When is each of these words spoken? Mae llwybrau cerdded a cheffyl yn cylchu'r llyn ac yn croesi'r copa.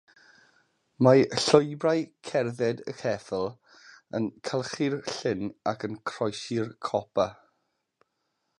Mae 1.07 1.19
llwybrau 1.41 1.99
cerdded 2.29 2.81
a 2.93 2.95
cheffyl 3.01 3.45
yn 4.21 4.27
cylchu'r 4.51 4.97
llyn 5.13 5.45
ac 5.73 5.89
yn 5.89 6.01
croesi'r 6.13 6.73
copa. 6.89 7.29